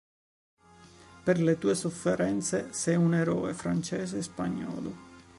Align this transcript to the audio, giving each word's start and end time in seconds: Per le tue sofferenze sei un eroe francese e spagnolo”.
Per 1.25 1.39
le 1.39 1.59
tue 1.59 1.75
sofferenze 1.75 2.73
sei 2.73 2.95
un 2.95 3.13
eroe 3.13 3.53
francese 3.53 4.17
e 4.17 4.21
spagnolo”. 4.23 4.93